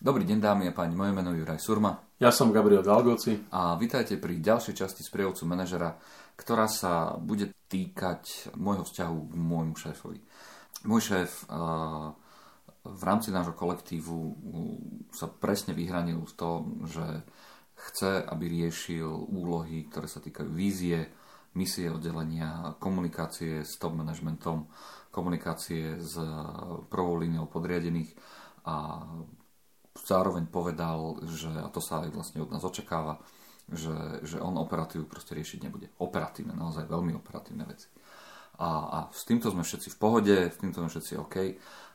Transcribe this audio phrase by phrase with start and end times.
[0.00, 1.92] Dobrý deň dámy a páni, moje meno je Juraj Surma.
[2.16, 3.36] Ja som Gabriel Galgoci.
[3.52, 5.92] A vítajte pri ďalšej časti sprievodcu manažera,
[6.40, 10.24] ktorá sa bude týkať môjho vzťahu k môjmu šéfovi.
[10.88, 11.44] Môj šéf
[12.80, 14.16] v rámci nášho kolektívu
[15.12, 17.04] sa presne vyhranil v tom, že
[17.92, 21.12] chce, aby riešil úlohy, ktoré sa týkajú vízie,
[21.60, 24.64] misie oddelenia, komunikácie s top managementom,
[25.12, 26.16] komunikácie s
[26.88, 28.16] prvou líniou podriadených
[28.64, 29.04] a
[30.04, 33.20] zároveň povedal, že, a to sa aj vlastne od nás očakáva,
[33.70, 35.88] že, že on operatívu proste riešiť nebude.
[36.02, 37.86] Operatívne, naozaj veľmi operatívne veci.
[38.60, 41.36] A, a s týmto sme všetci v pohode, s týmto sme všetci OK.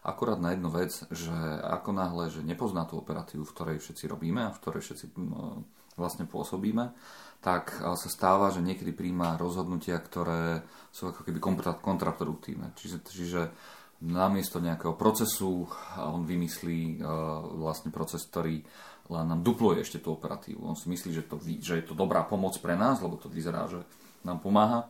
[0.02, 4.50] Akurát na jednu vec, že ako náhle, že nepozná tú operatívu, v ktorej všetci robíme
[4.50, 5.06] a v ktorej všetci
[5.96, 6.92] vlastne pôsobíme,
[7.46, 11.38] tak sa stáva, že niekedy príjma rozhodnutia, ktoré sú ako keby
[11.86, 12.74] kontraproduktívne.
[12.74, 13.42] Čiže, čiže
[14.04, 17.00] namiesto nejakého procesu on vymyslí
[17.56, 18.60] vlastne proces, ktorý
[19.06, 20.66] len nám dupluje ešte tú operatívu.
[20.66, 23.70] On si myslí, že, to, že je to dobrá pomoc pre nás, lebo to vyzerá,
[23.70, 23.86] že
[24.26, 24.90] nám pomáha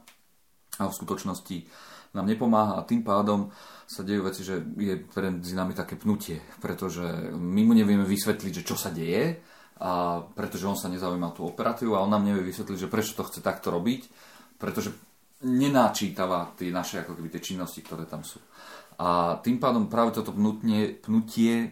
[0.80, 1.68] a v skutočnosti
[2.16, 3.52] nám nepomáha a tým pádom
[3.84, 7.04] sa dejú veci, že je medzi nami také pnutie, pretože
[7.36, 9.44] my mu nevieme vysvetliť, že čo sa deje,
[9.76, 13.28] a pretože on sa nezaujíma tú operatívu a on nám nevie vysvetliť, že prečo to
[13.28, 14.08] chce takto robiť,
[14.56, 14.96] pretože
[15.44, 18.40] nenáčítava tie naše ako keby tie činnosti, ktoré tam sú.
[18.96, 21.68] A tým pádom práve toto pnutie, pnutie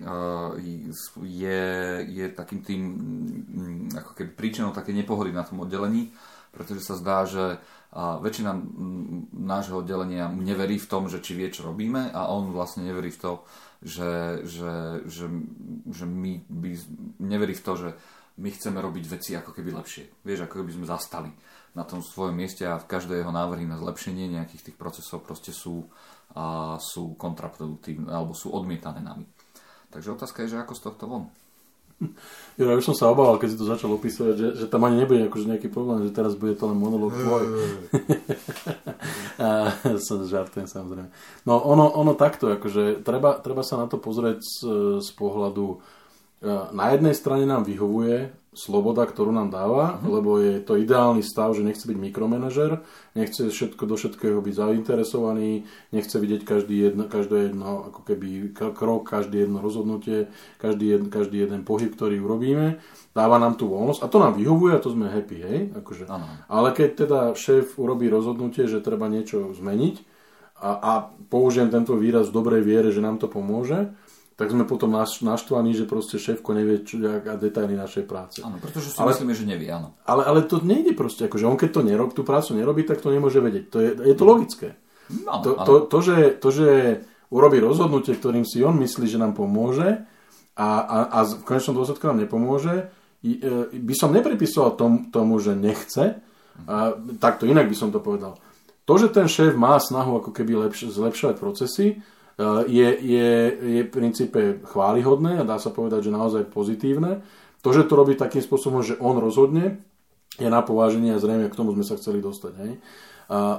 [1.23, 1.65] je,
[2.03, 6.11] je takým tým mm, ako keby príčinou také nepohody na tom oddelení,
[6.51, 7.63] pretože sa zdá, že
[7.95, 8.51] väčšina
[9.37, 13.21] nášho oddelenia neverí v tom, že či vie, čo robíme a on vlastne neverí v
[13.21, 13.33] to,
[13.85, 14.73] že, že,
[15.05, 15.25] že,
[15.93, 16.69] že my by,
[17.21, 17.89] neverí v to, že
[18.41, 20.25] my chceme robiť veci ako keby lepšie.
[20.25, 21.29] Vieš, ako keby sme zastali
[21.77, 25.53] na tom svojom mieste a v každé jeho návrhy na zlepšenie nejakých tých procesov proste
[25.53, 25.85] sú,
[26.33, 29.27] a sú kontraproduktívne alebo sú odmietané nami.
[29.93, 31.25] Takže otázka je, že ako z tohto von?
[32.53, 35.25] Ja už som sa obával, keď si to začal opísať, že, že tam ani nebude
[35.25, 37.43] akože nejaký problém, že teraz bude to len monolog tvoj.
[40.05, 41.09] som žartujem samozrejme.
[41.49, 44.57] No ono, ono takto, akože treba, treba sa na to pozrieť z,
[45.01, 45.75] z pohľadu e,
[46.75, 50.13] na jednej strane nám vyhovuje sloboda, ktorú nám dáva, uh-huh.
[50.19, 52.85] lebo je to ideálny stav, že nechce byť mikromanažer,
[53.17, 59.09] nechce všetko do všetkého byť zainteresovaný, nechce vidieť každý jedno, každé jedno ako keby krok,
[59.09, 60.29] každý jedno rozhodnutie,
[60.61, 62.77] každý, jedno, každý jeden pohyb, ktorý urobíme.
[63.13, 65.57] Dáva nám tú voľnosť a to nám vyhovuje a to sme happy, hej?
[65.73, 66.05] Akože.
[66.05, 66.33] Uh-huh.
[66.49, 70.13] Ale keď teda šéf urobí rozhodnutie, že treba niečo zmeniť
[70.61, 70.91] a, a
[71.27, 73.91] použijem tento výraz v dobrej viere, že nám to pomôže,
[74.33, 78.41] tak sme potom naštvaní, že proste šéfko nevie čo, a detaily našej práce.
[78.41, 79.93] Áno, pretože si ale, myslíme, že nevie, áno.
[80.09, 83.13] Ale, ale to nejde proste, akože on keď to nerob, tú prácu nerobí, tak to
[83.13, 83.65] nemôže vedieť.
[83.69, 84.69] To je, je to logické.
[85.13, 86.69] No, to, to, to, že, to, že
[87.29, 90.01] urobí rozhodnutie, ktorým si on myslí, že nám pomôže
[90.57, 92.89] a, a, a v konečnom dôsledku nám nepomôže,
[93.21, 93.35] e,
[93.73, 96.17] by som nepripisoval tom, tomu, že nechce,
[96.65, 98.37] a, takto inak by som to povedal.
[98.89, 102.01] To, že ten šéf má snahu ako keby lepš- zlepšovať procesy,
[102.41, 107.21] je, je, je v princípe chválihodné a dá sa povedať, že naozaj pozitívne.
[107.61, 109.79] To, že to robí takým spôsobom, že on rozhodne,
[110.35, 112.53] je na pováženie a zrejme k tomu sme sa chceli dostať.
[112.57, 112.71] Hej?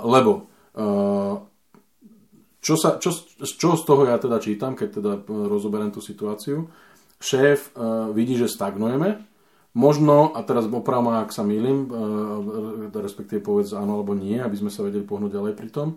[0.03, 1.39] Lebo uh,
[2.59, 3.15] čo, sa, čo,
[3.45, 6.67] čo z toho ja teda čítam, keď teda rozoberiem tú situáciu,
[7.21, 7.73] šéf
[8.13, 9.21] vidí, že stagnujeme,
[9.77, 11.89] možno, a teraz opravom, ak sa milím,
[12.93, 15.89] respektíve povedz áno alebo nie, aby sme sa vedeli pohnúť ďalej pri tom,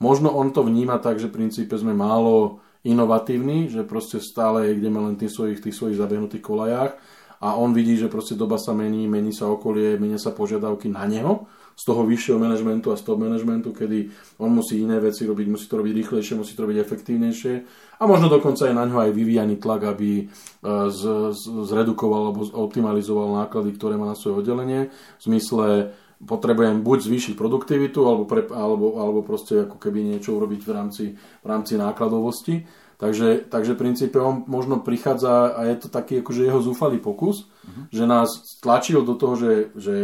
[0.00, 4.96] Možno on to vníma tak, že v princípe sme málo inovatívni, že proste stále ideme
[4.96, 6.96] len tých svojich, tých svojich zabehnutých kolajách
[7.40, 11.04] a on vidí, že proste doba sa mení, mení sa okolie, menia sa požiadavky na
[11.04, 15.46] neho z toho vyššieho manažmentu a z toho manažmentu, kedy on musí iné veci robiť,
[15.48, 17.52] musí to robiť rýchlejšie, musí to robiť efektívnejšie
[17.96, 20.24] a možno dokonca je na ňo aj vyvíjaný tlak, aby e,
[20.92, 26.98] z, z, zredukoval alebo optimalizoval náklady, ktoré má na svoje oddelenie v zmysle potrebujem buď
[27.00, 31.80] zvýšiť produktivitu, alebo, pre, alebo, alebo proste ako keby niečo urobiť v rámci, v rámci
[31.80, 32.68] nákladovosti.
[33.00, 37.88] Takže, takže princípe on možno prichádza a je to taký akože jeho zúfalý pokus, uh-huh.
[37.88, 39.94] že nás tlačil do toho, že, že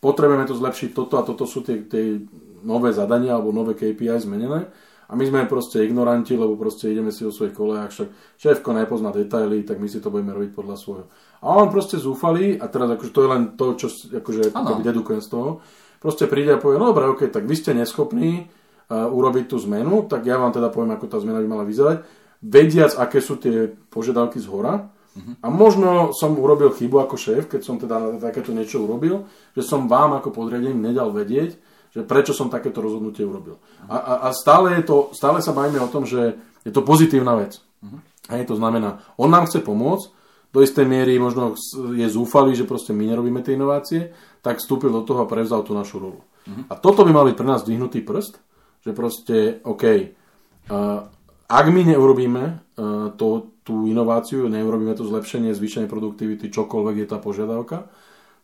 [0.00, 2.24] potrebujeme to zlepšiť, toto a toto sú tie, tie
[2.64, 4.72] nové zadania alebo nové KPI zmenené
[5.08, 9.08] a my sme proste ignoranti, lebo proste ideme si o svojich kolejách, však šéfko nepozná
[9.08, 11.06] detaily, tak my si to budeme robiť podľa svojho.
[11.38, 13.86] A on proste zúfalý, a teraz akože to je len to, čo
[14.18, 14.50] akože,
[14.82, 15.62] dedukujem z toho,
[16.02, 20.10] proste príde a povie, no dobre, ok, tak vy ste neschopní uh, urobiť tú zmenu,
[20.10, 22.02] tak ja vám teda poviem, ako tá zmena by mala vyzerať,
[22.42, 25.34] vediac, aké sú tie požiadavky z hora, uh-huh.
[25.42, 29.86] a možno som urobil chybu ako šéf, keď som teda takéto niečo urobil, že som
[29.86, 31.54] vám ako podriadený nedal vedieť,
[31.94, 33.62] že prečo som takéto rozhodnutie urobil.
[33.86, 36.36] A, a, a stále, je to, stále sa bavíme o tom, že
[36.66, 37.62] je to pozitívna vec.
[37.82, 38.02] Uh-huh.
[38.34, 40.17] Hej, to znamená, on nám chce pomôcť,
[40.48, 41.54] do istej miery možno
[41.92, 45.76] je zúfalý, že proste my nerobíme tie inovácie, tak vstúpil do toho a prevzal tú
[45.76, 46.20] našu rolu.
[46.24, 46.64] Uh-huh.
[46.72, 48.40] A toto by mal byť pre nás dvihnutý prst,
[48.80, 51.04] že proste, OK, uh,
[51.48, 57.20] ak my neurobíme uh, to, tú inováciu, neurobíme to zlepšenie, zvýšenie produktivity, čokoľvek je tá
[57.20, 57.92] požiadavka,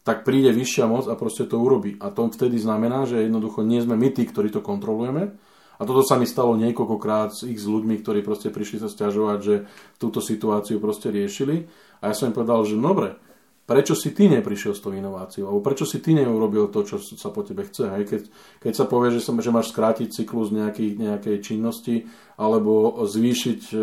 [0.05, 1.97] tak príde vyššia moc a proste to urobí.
[1.97, 5.33] A to vtedy znamená, že jednoducho nie sme my tí, ktorí to kontrolujeme.
[5.79, 9.55] A toto sa mi stalo niekoľkokrát s s ľuďmi, ktorí proste prišli sa stiažovať, že
[9.99, 11.67] túto situáciu proste riešili.
[11.99, 13.19] A ja som im povedal, že dobre,
[13.65, 15.49] prečo si ty neprišiel s tou inováciou?
[15.49, 17.89] Alebo prečo si ty neurobil to, čo sa po tebe chce?
[17.91, 18.05] Hej?
[18.07, 18.23] Keď,
[18.61, 22.07] keď sa povie, že, sa, že máš skrátiť cyklus nejakej, nejakej činnosti
[22.37, 23.83] alebo zvýšiť e, e,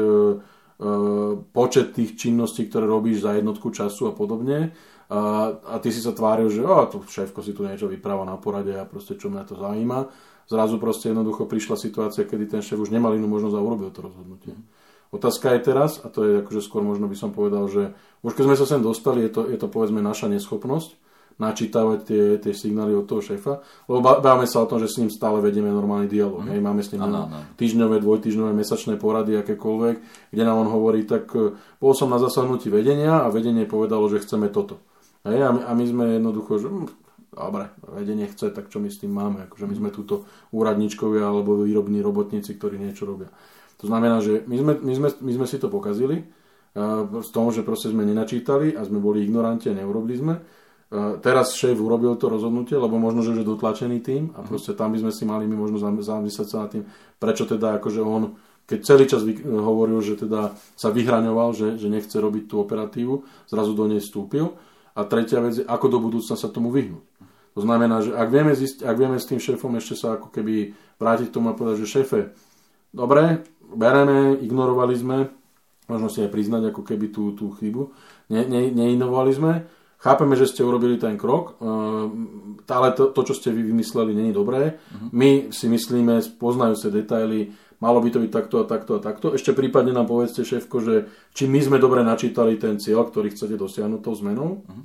[1.50, 4.78] počet tých činností, ktoré robíš za jednotku času a podobne,
[5.12, 5.20] a,
[5.60, 8.72] a ty si sa tváril, že o, to šéfko si tu niečo vypráva na porade
[8.72, 10.08] a proste čo mňa to zaujíma.
[10.48, 14.08] Zrazu proste jednoducho prišla situácia, kedy ten šéf už nemal inú možnosť a urobil to
[14.08, 14.56] rozhodnutie.
[15.12, 17.92] Otázka je teraz, a to je akože skôr možno by som povedal, že
[18.24, 20.96] už keď sme sa sem dostali, je to, je to povedzme naša neschopnosť
[21.42, 25.10] načítavať tie, tie signály od toho šéfa, lebo bávame sa o tom, že s ním
[25.10, 26.46] stále vedieme normálny dialog.
[26.46, 26.50] Mm.
[26.54, 27.40] Hej, máme s ním ano, ano.
[27.58, 29.96] týždňové, dvojtýždňové, mesačné porady, akékoľvek,
[30.30, 34.22] kde nám on hovorí, tak e, bol som na zasadnutí vedenia a vedenie povedalo, že
[34.22, 34.78] chceme toto.
[35.22, 36.88] Hej, a, my, a my sme jednoducho, že hm,
[37.32, 39.46] dobre, vedenie chce, tak čo my s tým máme?
[39.48, 43.30] Akože my sme túto úradníčkovia alebo výrobní robotníci, ktorí niečo robia.
[43.80, 46.22] To znamená, že my sme, my sme, my sme si to pokazili
[47.12, 50.34] z toho, že proste sme nenačítali a sme boli ignoranti a neurobili sme.
[51.24, 54.48] Teraz šéf urobil to rozhodnutie, lebo možno, že je dotlačený tým a mhm.
[54.48, 56.84] proste tam by sme si mali my možno zamyslieť sa nad tým,
[57.18, 62.16] prečo teda akože on keď celý čas hovoril, že teda sa vyhraňoval, že, že nechce
[62.16, 63.20] robiť tú operatívu,
[63.52, 64.56] zrazu do nej vstúpil
[64.96, 67.04] a tretia vec je, ako do budúcna sa tomu vyhnúť.
[67.52, 70.72] To znamená, že ak vieme, zist, ak vieme s tým šéfom ešte sa ako keby
[71.00, 72.20] vrátiť k tomu a povedať, že šéfe,
[72.96, 73.44] dobre,
[73.76, 75.18] bereme, ignorovali sme,
[75.92, 77.92] možno si aj priznať ako keby tú, tú chybu,
[78.32, 79.52] ne, ne, neinovovali sme,
[80.00, 82.08] chápeme, že ste urobili ten krok, uh,
[82.72, 84.80] ale to, to, čo ste vy vymysleli, není dobré.
[84.80, 85.12] Uh-huh.
[85.12, 87.52] My si myslíme, poznajú sa detaily,
[87.82, 89.34] malo by to byť takto a takto a takto.
[89.34, 90.96] Ešte prípadne nám povedzte, šéfko, že
[91.34, 94.62] či my sme dobre načítali ten cieľ, ktorý chcete dosiahnuť tou zmenou.
[94.62, 94.84] Uh-huh.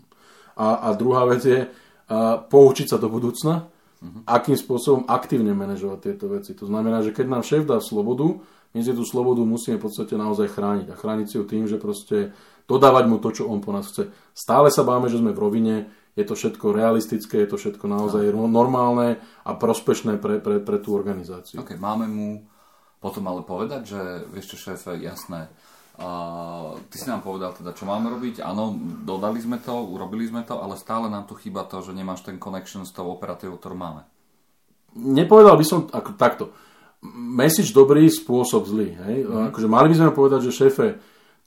[0.56, 4.24] A, a druhá vec je uh, poučiť sa do budúcna, uh-huh.
[4.24, 6.56] akým spôsobom aktívne manažovať tieto veci.
[6.56, 8.40] To znamená, že keď nám šéf dá slobodu,
[8.72, 10.92] my si tú slobodu musíme v podstate naozaj chrániť.
[10.92, 12.32] A chrániť si ju tým, že proste
[12.68, 14.08] dodávať mu to, čo on po nás chce.
[14.36, 15.74] Stále sa báme, že sme v rovine,
[16.16, 18.48] je to všetko realistické, je to všetko naozaj no.
[18.48, 21.60] normálne a prospešné pre, pre, pre tú organizáciu.
[21.60, 22.28] Okay, máme mu
[23.06, 24.00] potom ale povedať, že
[24.34, 25.46] vieš čo šéfe, jasné,
[25.96, 26.08] a
[26.92, 28.44] ty si nám povedal teda, čo máme robiť.
[28.44, 32.20] Áno, dodali sme to, urobili sme to, ale stále nám tu chýba to, že nemáš
[32.20, 34.04] ten connection s tou operatívou, ktorú máme.
[34.92, 36.44] Nepovedal by som ako takto.
[37.16, 38.92] Message dobrý, spôsob zlý.
[38.92, 39.16] Hej?
[39.24, 39.48] Mm.
[39.48, 40.86] Akože mali by sme povedať, že šéfe,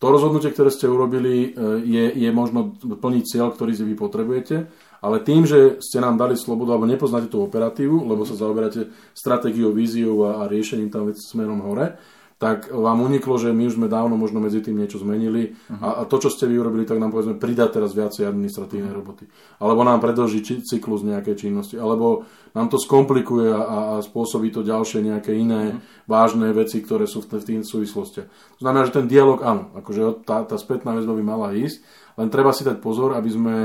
[0.02, 4.66] to rozhodnutie, ktoré ste urobili, e, je, je možno plný cieľ, ktorý si vy potrebujete
[5.00, 9.72] ale tým, že ste nám dali slobodu, alebo nepoznáte tú operatívu, lebo sa zaoberáte stratégiou,
[9.72, 11.96] víziou a, a riešením tam veci smerom hore,
[12.40, 15.84] tak vám uniklo, že my už sme dávno možno medzi tým niečo zmenili uh-huh.
[15.84, 19.04] a, a to, čo ste vy urobili, tak nám povedzme pridá teraz viacej administratívnej uh-huh.
[19.04, 19.28] roboty.
[19.60, 22.24] Alebo nám predlží či, cyklus nejakej činnosti, alebo
[22.56, 26.08] nám to skomplikuje a, a spôsobí to ďalšie nejaké iné uh-huh.
[26.08, 28.28] vážne veci, ktoré sú v, v tých súvislostiach.
[28.32, 31.84] To znamená, že ten dialog áno, akože tá, tá spätná väzba by mala ísť,
[32.16, 33.56] len treba si dať pozor, aby sme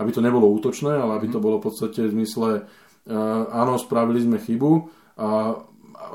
[0.00, 1.44] aby to nebolo útočné, ale aby to mhm.
[1.44, 4.72] bolo v podstate v zmysle, uh, áno, spravili sme chybu,
[5.20, 5.60] a,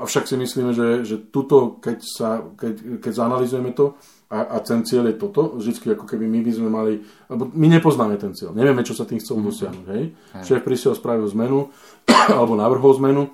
[0.02, 4.82] avšak si myslíme, že, že tuto, keď, sa, keď, keď zanalizujeme to, a, a ten
[4.82, 6.94] cieľ je toto, vždy ako keby my by sme mali,
[7.30, 9.44] lebo my nepoznáme ten cieľ, nevieme, čo sa tým chcel mhm.
[9.46, 10.04] dosiahnuť, hej?
[10.12, 10.42] hej.
[10.42, 11.70] Šéf prišiel, spravil zmenu,
[12.34, 13.30] alebo navrhol zmenu,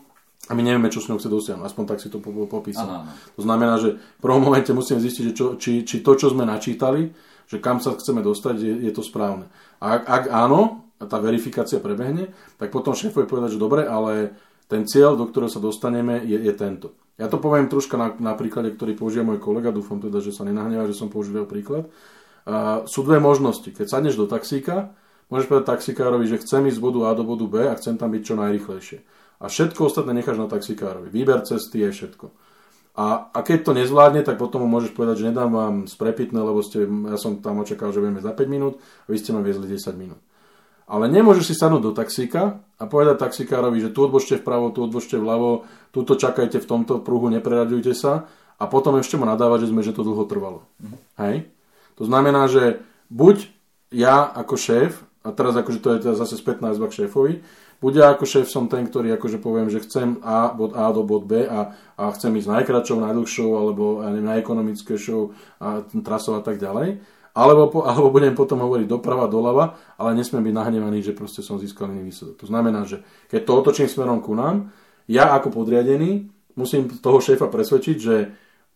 [0.51, 1.65] a my nevieme, čo s ňou chce dosiahnuť.
[1.71, 2.19] Aspoň tak si to
[2.51, 3.07] popísal.
[3.39, 6.43] To znamená, že v prvom momente musíme zistiť, že čo, či, či to, čo sme
[6.43, 7.15] načítali,
[7.47, 9.47] že kam sa chceme dostať, je, je to správne.
[9.79, 13.83] A ak, ak áno, a tá verifikácia prebehne, tak potom šéf bude povedať, že dobre,
[13.87, 14.35] ale
[14.69, 16.95] ten cieľ, do ktorého sa dostaneme, je, je tento.
[17.21, 20.43] Ja to poviem troška na, na príklade, ktorý použije môj kolega, dúfam teda, že sa
[20.49, 21.93] nenahneva, že som použil príklad.
[22.43, 23.71] Uh, sú dve možnosti.
[23.71, 24.97] Keď sadneš do taxíka,
[25.31, 28.11] môžeš povedať taxikárovi, že chcem ísť z bodu A do bodu B a chcem tam
[28.11, 28.99] byť čo najrychlejšie.
[29.39, 31.11] A všetko ostatné necháš na taxikárovi.
[31.15, 32.27] Výber cesty je všetko.
[32.93, 36.61] A, a keď to nezvládne, tak potom mu môžeš povedať, že nedám vám sprepitné, lebo
[36.61, 39.65] ste, ja som tam očakal, že budeme za 5 minút a vy ste ma viezli
[39.65, 40.21] 10 minút.
[40.93, 45.17] Ale nemôžeš si sadnúť do taxíka a povedať taxikárovi, že tu odbočte vpravo, tu odbočte
[45.17, 48.29] vľavo, tuto čakajte v tomto pruhu, nepreraďujte sa
[48.61, 50.69] a potom ešte mu nadávať, že sme, že to dlho trvalo.
[50.85, 50.97] Mm.
[51.17, 51.37] Hej?
[51.97, 53.49] To znamená, že buď
[53.89, 57.41] ja ako šéf, a teraz akože to je teda zase spätná izba k šéfovi,
[57.83, 61.27] bude ako šéf som ten, ktorý akože poviem, že chcem A, bod A do bod
[61.27, 65.23] B a, a chcem ísť najkračšou, najdlhšou alebo ja neviem, najekonomickejšou
[65.59, 67.03] a trasou a tak ďalej.
[67.33, 71.89] Alebo, alebo budem potom hovoriť doprava, doľava, ale nesmiem byť nahnevaný, že proste som získal
[71.89, 72.37] iný výsledok.
[72.45, 73.01] To znamená, že
[73.33, 74.69] keď to otočím smerom ku nám,
[75.09, 78.15] ja ako podriadený musím toho šéfa presvedčiť, že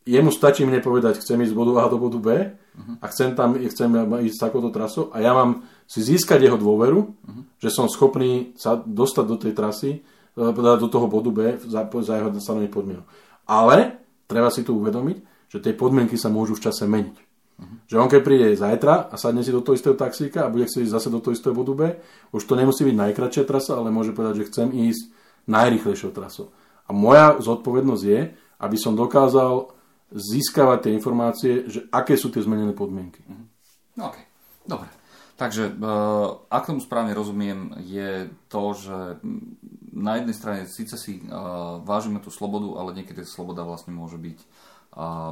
[0.07, 3.03] jemu stačí mne povedať, chcem ísť z bodu A do bodu B uh-huh.
[3.03, 3.91] a chcem tam chcem
[4.25, 7.43] ísť takouto trasou a ja mám si získať jeho dôveru, uh-huh.
[7.59, 9.91] že som schopný sa dostať do tej trasy,
[10.33, 13.07] e, do toho bodu B za, za jeho stanovených podmienok.
[13.51, 17.17] Ale treba si tu uvedomiť, že tie podmienky sa môžu v čase meniť.
[17.57, 17.77] Uh-huh.
[17.89, 20.85] Že on keď príde zajtra a sadne si do toho istého taxíka a bude chcieť
[20.85, 21.83] ísť zase do toho istého bodu B,
[22.37, 25.09] už to nemusí byť najkračšia trasa, ale môže povedať, že chcem ísť
[25.49, 26.53] najrychlejšou trasou.
[26.85, 28.21] A moja zodpovednosť je,
[28.61, 29.73] aby som dokázal
[30.13, 33.25] získavať tie informácie, že aké sú tie zmenené podmienky.
[33.25, 34.13] Uh-huh.
[34.13, 34.17] OK,
[34.69, 34.93] dobre.
[35.37, 35.73] Takže, e,
[36.49, 38.99] ak tomu správne rozumiem, je to, že
[39.93, 41.23] na jednej strane síce si e,
[41.85, 44.39] vážime tú slobodu, ale niekedy sloboda vlastne môže byť,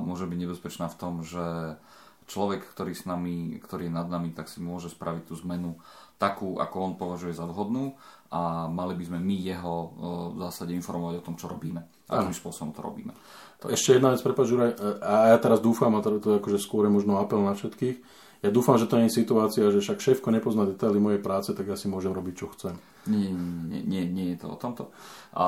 [0.04, 1.80] môže byť nebezpečná v tom, že
[2.24, 5.76] človek, ktorý, s nami, ktorý je nad nami, tak si môže spraviť tú zmenu
[6.16, 7.98] takú, ako on považuje za vhodnú
[8.30, 9.88] a mali by sme my jeho e,
[10.34, 11.84] v zásade informovať o tom, čo robíme.
[12.08, 13.12] Akým spôsobom to robíme.
[13.64, 16.86] To Ešte jedna vec, prepáč, Juraj, a ja teraz dúfam, a to je akože skôr
[16.86, 17.96] je možno apel na všetkých,
[18.44, 21.64] ja dúfam, že to nie je situácia, že však šéfko nepozná detaily mojej práce, tak
[21.64, 22.76] ja si môžem robiť, čo chcem.
[23.08, 24.92] Nie, nie, nie, nie je to o tomto.
[25.32, 25.44] A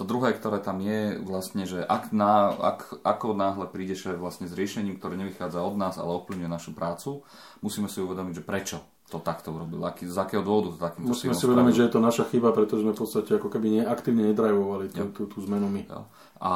[0.00, 4.48] to druhé, ktoré tam je, vlastne, že ak, na, ak ako náhle príde šéf vlastne
[4.48, 7.20] s riešením, ktoré nevychádza od nás, ale ovplyvňuje našu prácu,
[7.60, 8.76] musíme si uvedomiť, že prečo
[9.10, 12.00] to takto urobil, aký, z akého dôvodu to takým Musíme si uvedomiť, že je to
[12.00, 15.82] naša chyba, pretože sme v podstate ako keby neaktívne nedrajvovali tú, tú, tú zmenu my.
[15.90, 16.06] Jo.
[16.40, 16.52] A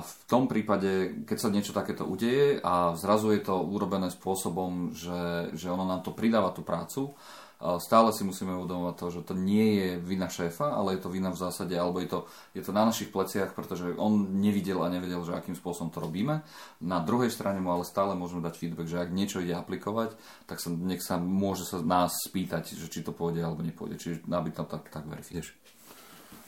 [0.00, 5.52] v tom prípade, keď sa niečo takéto udeje a zrazu je to urobené spôsobom, že,
[5.52, 7.12] že ono nám to pridáva tú prácu,
[7.58, 11.34] stále si musíme uvedomovať to, že to nie je vina šéfa, ale je to vina
[11.34, 12.18] v zásade, alebo je to,
[12.54, 16.46] je to na našich pleciach, pretože on nevidel a nevedel, že akým spôsobom to robíme.
[16.78, 20.14] Na druhej strane mu ale stále môžeme dať feedback, že ak niečo ide aplikovať,
[20.46, 23.98] tak sa, nech sa môže sa nás spýtať, že či to pôjde alebo nepôjde.
[23.98, 25.50] Čiže aby tam tak, tak verifikuješ.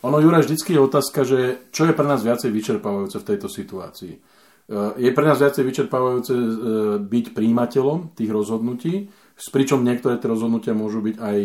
[0.01, 1.39] Ono, Juraj, vždycky je otázka, že
[1.75, 4.13] čo je pre nás viacej vyčerpávajúce v tejto situácii.
[4.17, 4.19] E,
[4.97, 6.45] je pre nás viacej vyčerpávajúce e,
[7.05, 9.13] byť príjimateľom tých rozhodnutí,
[9.49, 11.39] pričom niektoré tie rozhodnutia môžu byť aj,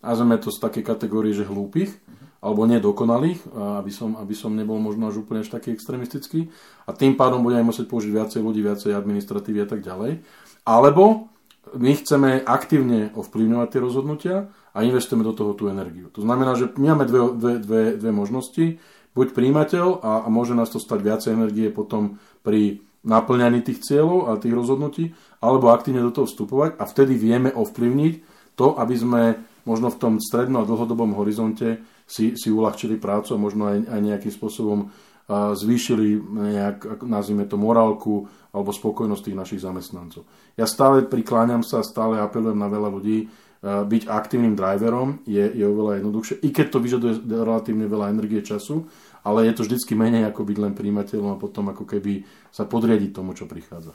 [0.00, 1.92] nazveme to z také kategórie, že hlúpych,
[2.40, 3.42] alebo nedokonalých,
[3.82, 6.48] aby som, aby som nebol možno až úplne až taký extremistický.
[6.86, 10.22] A tým pádom budeme musieť použiť viacej ľudí, viacej administratívy a tak ďalej.
[10.62, 11.26] Alebo
[11.74, 14.36] my chceme aktívne ovplyvňovať tie rozhodnutia
[14.70, 16.06] a investujeme do toho tú energiu.
[16.14, 18.78] To znamená, že my máme dve, dve, dve, dve možnosti.
[19.16, 24.28] Buď príjimateľ a, a môže nás to stať viacej energie potom pri naplňaní tých cieľov
[24.28, 28.14] a tých rozhodnutí, alebo aktívne do toho vstupovať a vtedy vieme ovplyvniť
[28.58, 29.22] to, aby sme
[29.62, 34.00] možno v tom strednom a dlhodobom horizonte si, si uľahčili prácu a možno aj, aj
[34.02, 34.90] nejakým spôsobom
[35.30, 40.22] zvýšili nejak, nazvime to, morálku alebo spokojnosť tých našich zamestnancov.
[40.54, 43.26] Ja stále prikláňam sa, stále apelujem na veľa ľudí,
[43.66, 48.86] byť aktívnym driverom je, je oveľa jednoduchšie, i keď to vyžaduje relatívne veľa energie času,
[49.26, 52.22] ale je to vždycky menej ako byť len príjimateľom a potom ako keby
[52.54, 53.90] sa podriadiť tomu, čo prichádza.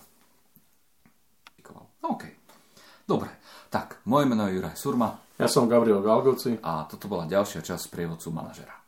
[2.01, 2.23] OK.
[3.05, 3.29] Dobre.
[3.71, 5.15] Tak, moje meno je Juraj Surma.
[5.39, 6.59] Ja som Gabriel Galgoci.
[6.59, 8.80] A toto bola ďalšia časť prievodcu manažera.